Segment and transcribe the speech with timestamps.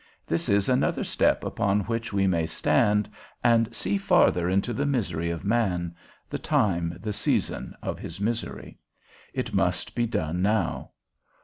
[0.25, 3.07] This is another step upon which we may stand,
[3.43, 5.95] and see farther into the misery of man,
[6.27, 8.79] the time, the season of his misery;
[9.31, 10.89] it must be done now.